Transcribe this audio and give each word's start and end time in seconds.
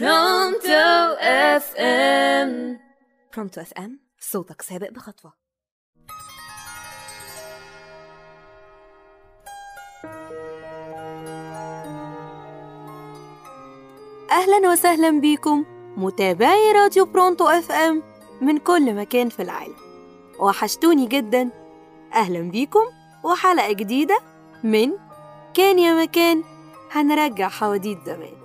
برونتو 0.00 1.16
اف 1.20 1.76
ام 1.76 2.80
برونتو 3.34 3.60
اف 3.60 3.72
ام 3.72 4.00
صوتك 4.20 4.62
سابق 4.62 4.90
بخطوة. 4.90 5.32
أهلا 14.30 14.70
وسهلا 14.72 15.20
بيكم 15.20 15.64
متابعي 15.96 16.72
راديو 16.72 17.04
Pronto 17.04 17.48
FM 17.48 18.02
من 18.40 18.58
كل 18.58 18.94
مكان 18.94 19.28
في 19.28 19.42
العالم. 19.42 19.76
وحشتوني 20.38 21.06
جدا. 21.06 21.50
أهلا 22.14 22.40
بيكم 22.40 22.84
وحلقة 23.24 23.72
جديدة 23.72 24.18
من 24.64 24.92
كان 25.54 25.78
يا 25.78 26.02
مكان. 26.02 26.44
هنرجع 26.90 27.48
حواديت 27.48 27.98
زمان. 28.06 28.41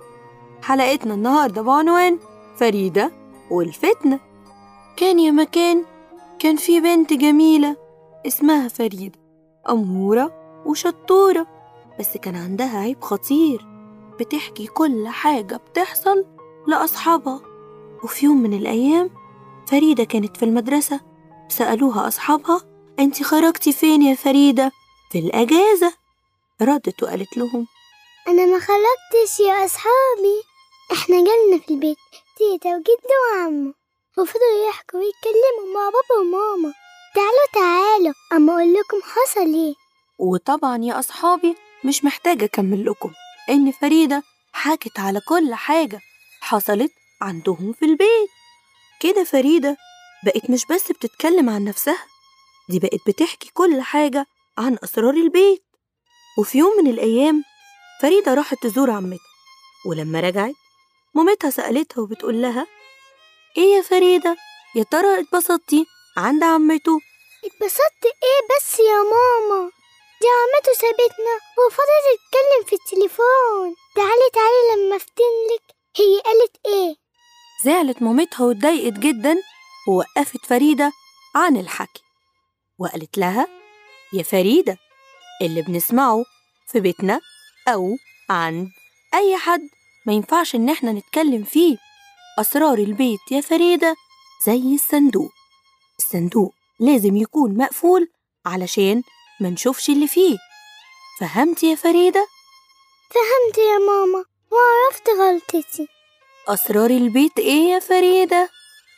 حلقتنا 0.68 1.14
النهارده 1.14 1.62
بعنوان 1.62 2.18
فريدة 2.56 3.12
والفتنة. 3.50 4.20
كان 4.96 5.18
يا 5.18 5.30
مكان 5.30 5.84
كان 6.38 6.56
في 6.56 6.80
بنت 6.80 7.12
جميلة 7.12 7.76
اسمها 8.26 8.68
فريدة 8.68 9.18
أمورة 9.68 10.32
وشطورة 10.66 11.46
بس 11.98 12.16
كان 12.16 12.36
عندها 12.36 12.78
عيب 12.78 13.02
خطير. 13.02 13.66
بتحكي 14.20 14.66
كل 14.66 15.08
حاجة 15.08 15.56
بتحصل 15.56 16.24
لأصحابها. 16.66 17.40
وفي 18.04 18.26
يوم 18.26 18.36
من 18.42 18.54
الأيام 18.54 19.10
فريدة 19.66 20.04
كانت 20.04 20.36
في 20.36 20.44
المدرسة 20.44 21.00
سألوها 21.48 22.08
أصحابها 22.08 22.60
أنت 22.98 23.22
خرجتي 23.22 23.72
فين 23.72 24.02
يا 24.02 24.14
فريدة؟ 24.14 24.72
في 25.12 25.18
الأجازة. 25.18 25.92
ردت 26.62 27.02
وقالت 27.02 27.36
لهم 27.36 27.66
أنا 28.28 28.46
ما 28.46 28.58
خرجتش 28.58 29.40
يا 29.40 29.64
أصحابي. 29.64 30.47
إحنا 30.92 31.16
جالنا 31.16 31.58
في 31.66 31.70
البيت 31.74 31.96
تيتا 32.38 32.68
وجدة 32.76 33.14
وعمو. 33.34 33.74
وفضلوا 34.18 34.68
يحكوا 34.68 35.00
ويتكلموا 35.00 35.74
مع 35.74 35.90
بابا 35.90 36.20
وماما. 36.20 36.74
تعالوا 37.14 37.46
تعالوا 37.54 38.14
أما 38.32 38.52
أقول 38.52 38.74
لكم 38.74 39.00
حصل 39.02 39.54
إيه؟ 39.54 39.74
وطبعا 40.18 40.78
يا 40.84 40.98
أصحابي 40.98 41.56
مش 41.84 42.04
محتاجة 42.04 42.44
أكمل 42.44 42.84
لكم. 42.86 43.12
إن 43.50 43.72
فريدة 43.72 44.22
حكت 44.52 44.98
على 44.98 45.20
كل 45.28 45.54
حاجة 45.54 46.00
حصلت 46.40 46.92
عندهم 47.22 47.72
في 47.72 47.84
البيت. 47.84 48.30
كده 49.00 49.24
فريدة 49.24 49.76
بقت 50.24 50.50
مش 50.50 50.66
بس 50.70 50.92
بتتكلم 50.92 51.50
عن 51.50 51.64
نفسها 51.64 52.04
دي 52.68 52.78
بقت 52.78 53.00
بتحكي 53.06 53.50
كل 53.54 53.80
حاجة 53.82 54.26
عن 54.58 54.78
أسرار 54.84 55.14
البيت. 55.14 55.62
وفي 56.38 56.58
يوم 56.58 56.84
من 56.84 56.90
الأيام 56.90 57.44
فريدة 58.02 58.34
راحت 58.34 58.62
تزور 58.62 58.90
عمتها 58.90 59.18
ولما 59.86 60.20
رجعت 60.20 60.54
مامتها 61.18 61.50
سألتها 61.50 62.02
وبتقول 62.02 62.42
لها 62.42 62.66
إيه 63.56 63.76
يا 63.76 63.82
فريدة؟ 63.82 64.36
يا 64.76 64.82
ترى 64.90 65.20
اتبسطتي؟ 65.20 65.86
عند 66.16 66.42
عمته 66.42 67.00
اتبسطت 67.44 68.04
إيه 68.04 68.40
بس 68.56 68.78
يا 68.78 68.96
ماما؟ 69.02 69.70
دي 70.20 70.26
عمته 70.38 70.72
سابتنا 70.80 71.34
وفضلت 71.58 72.06
تتكلم 72.14 72.64
في 72.66 72.72
التليفون. 72.84 73.74
تعالي 73.96 74.30
تعالي 74.32 74.82
لما 74.86 74.96
افتنلك 74.96 75.62
هي 75.96 76.20
قالت 76.24 76.56
إيه؟ 76.66 76.94
زعلت 77.64 78.02
مامتها 78.02 78.46
واتضايقت 78.46 78.92
جدا 78.98 79.36
ووقفت 79.88 80.46
فريدة 80.46 80.92
عن 81.34 81.56
الحكي 81.56 82.02
وقالت 82.78 83.18
لها 83.18 83.46
يا 84.12 84.22
فريدة 84.22 84.78
اللي 85.42 85.62
بنسمعه 85.62 86.24
في 86.66 86.80
بيتنا 86.80 87.20
أو 87.68 87.96
عند 88.30 88.68
أي 89.14 89.36
حد. 89.36 89.68
ما 90.08 90.14
ينفعش 90.14 90.54
إن 90.54 90.68
إحنا 90.68 90.92
نتكلم 90.92 91.44
فيه. 91.44 91.76
أسرار 92.38 92.78
البيت 92.78 93.20
يا 93.30 93.40
فريدة 93.40 93.96
زي 94.46 94.74
الصندوق. 94.74 95.30
الصندوق 95.98 96.52
لازم 96.80 97.16
يكون 97.16 97.56
مقفول 97.56 98.08
علشان 98.46 99.02
ما 99.40 99.50
نشوفش 99.50 99.88
اللي 99.90 100.08
فيه. 100.08 100.38
فهمت 101.20 101.62
يا 101.62 101.74
فريدة؟ 101.74 102.26
فهمت 103.10 103.58
يا 103.58 103.78
ماما 103.78 104.24
وعرفت 104.52 105.10
غلطتي. 105.10 105.88
أسرار 106.48 106.90
البيت 106.90 107.38
إيه 107.38 107.68
يا 107.70 107.78
فريدة؟ 107.78 108.50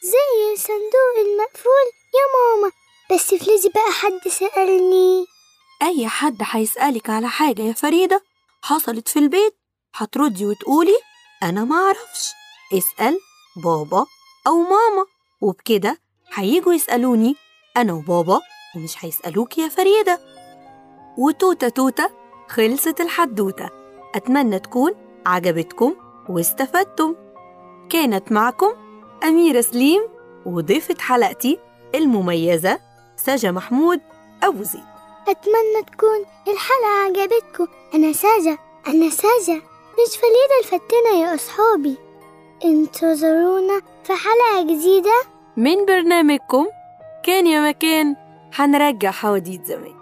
زي 0.05 0.53
الصندوق 0.53 1.17
المقفول 1.19 1.87
يا 2.15 2.27
ماما 2.37 2.73
بس 3.11 3.33
افرضي 3.33 3.69
بقى 3.75 3.93
حد 3.93 4.29
سألني. 4.29 5.27
أي 5.83 6.09
حد 6.09 6.37
هيسألك 6.41 7.11
على 7.11 7.29
حاجة 7.29 7.63
يا 7.63 7.73
فريدة؟ 7.73 8.23
حصلت 8.63 9.09
في 9.09 9.19
البيت؟ 9.19 9.60
هتردي 9.95 10.47
وتقولي 10.47 10.97
أنا 11.43 11.65
معرفش 11.65 12.33
اسأل 12.73 13.19
بابا 13.65 14.07
أو 14.47 14.61
ماما. 14.61 15.05
وبكده 15.41 15.99
هيجوا 16.35 16.73
يسألوني 16.73 17.37
أنا 17.77 17.93
وبابا 17.93 18.41
ومش 18.77 19.05
هيسألوك 19.05 19.59
يا 19.59 19.69
فريدة. 19.69 20.21
وتوتة 21.19 21.69
توتة 21.69 22.11
خلصت 22.49 23.01
الحدوتة. 23.01 23.71
أتمنى 24.15 24.59
تكون 24.59 24.93
عجبتكم 25.27 25.95
واستفدتم. 26.29 27.15
كانت 27.91 28.33
معكم 28.33 28.73
أميرة 29.25 29.61
سليم 29.61 30.03
وضيفة 30.47 30.95
حلقتي 30.99 31.59
المميزة 31.95 32.81
سجا 33.17 33.51
محمود 33.51 34.01
أبو 34.43 34.63
زيد. 34.63 34.85
أتمنى 35.29 35.83
تكون 35.93 36.25
الحلقة 36.49 37.05
عجبتكم. 37.05 37.67
أنا 37.95 38.13
ساجة 38.13 38.59
أنا 38.87 39.11
ساجة. 39.11 39.63
مش 40.09 40.17
فريدة 40.17 40.59
الفتنة 40.61 41.21
يا 41.23 41.35
أصحابي. 41.35 41.97
انتظرونا 42.65 43.81
في 44.05 44.13
حلقة 44.13 44.63
جديدة؟ 44.63 45.23
من 45.57 45.87
برنامجكم 45.87 46.67
كان 47.25 47.47
يا 47.47 47.69
مكان 47.69 48.17
هنرجع 48.55 49.11
حواديت 49.11 49.65
زمان. 49.65 50.00